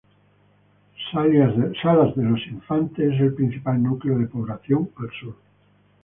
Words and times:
Salas 1.11 2.15
de 2.15 2.23
los 2.23 2.39
Infantes 2.47 3.13
es 3.13 3.19
el 3.21 3.35
principal 3.35 3.83
núcleo 3.83 4.17
de 4.17 4.25
población 4.25 4.89
al 4.97 5.11
sur. 5.11 5.35